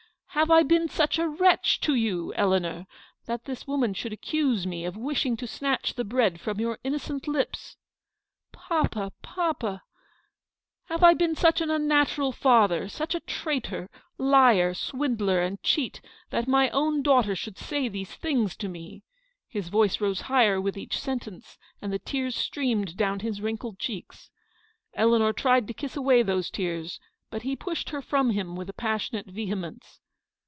[0.33, 2.87] "Have I been such a wretch to you, Eleanor,
[3.25, 3.25] 34 Eleanor's victory.
[3.33, 7.27] that this woman should accuse me of wishing to snatch the bread from your innocent
[7.27, 7.75] lips?""
[8.53, 9.83] Papa, papa!""
[10.89, 16.47] Have I been such an unnatural father, such a traitor, liar, swindler, and cheat, that
[16.47, 19.03] my own daughter should say these things to me?"
[19.49, 24.29] His voice rose higher with each sentence, and the tears streamed down his wrinkled cheeks.
[24.93, 29.27] Eleanor tried to kiss away those tears; but he pushed her from him with passionate
[29.27, 29.99] vehe mence.